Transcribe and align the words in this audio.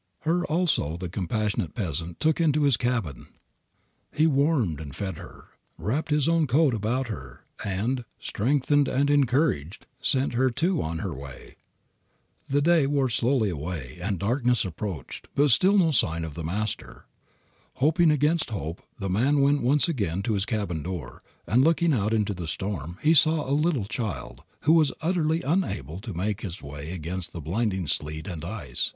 Her 0.21 0.43
also 0.47 0.97
the 0.97 1.09
compassionate 1.09 1.75
peasant 1.75 2.19
took 2.19 2.41
into 2.41 2.63
his 2.63 2.75
cabin. 2.75 3.27
He 4.11 4.25
warmed 4.25 4.81
and 4.81 4.95
fed 4.95 5.17
her, 5.17 5.49
wrapped 5.77 6.09
his 6.09 6.27
own 6.27 6.47
coat 6.47 6.73
about 6.73 7.07
her, 7.09 7.45
and, 7.63 8.03
strengthened 8.19 8.87
and 8.87 9.11
encouraged, 9.11 9.85
sent 10.01 10.33
her 10.33 10.49
too 10.49 10.81
on 10.81 10.97
her 11.05 11.13
way. 11.13 11.55
The 12.47 12.63
day 12.63 12.87
wore 12.87 13.09
slowly 13.11 13.51
away 13.51 13.99
and 14.01 14.17
darkness 14.17 14.65
approached, 14.65 15.27
but 15.35 15.51
still 15.51 15.77
no 15.77 15.91
sign 15.91 16.23
of 16.23 16.33
the 16.33 16.43
Master. 16.43 17.05
Hoping 17.75 18.09
against 18.09 18.49
hope, 18.49 18.81
the 18.97 19.07
man 19.07 19.39
went 19.39 19.61
once 19.61 19.87
again 19.87 20.23
to 20.23 20.33
his 20.33 20.47
cabin 20.47 20.81
door, 20.81 21.21
and 21.45 21.63
looking 21.63 21.93
out 21.93 22.11
into 22.11 22.33
the 22.33 22.47
storm 22.47 22.97
he 23.03 23.13
saw 23.13 23.47
a 23.47 23.51
little 23.53 23.85
child, 23.85 24.41
who 24.61 24.73
was 24.73 24.91
utterly 25.01 25.43
unable 25.43 25.99
to 25.99 26.11
make 26.15 26.43
its 26.43 26.59
way 26.59 26.91
against 26.91 27.33
the 27.33 27.39
blinding 27.41 27.85
sleet 27.85 28.27
and 28.27 28.43
ice. 28.43 28.89